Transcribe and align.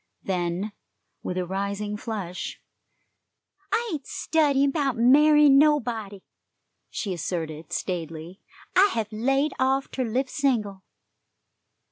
Then, 0.23 0.71
with 1.21 1.37
a 1.37 1.45
rising 1.45 1.95
flush: 1.95 2.59
"I 3.71 3.87
ain't 3.93 4.07
studyin' 4.07 4.71
'bout 4.71 4.97
marryin' 4.97 5.59
nobody," 5.59 6.23
she 6.89 7.13
asserted 7.13 7.71
staidly. 7.71 8.41
"I 8.75 8.89
hev 8.93 9.09
laid 9.11 9.53
off 9.59 9.91
ter 9.91 10.03
live 10.03 10.27
single." 10.27 10.81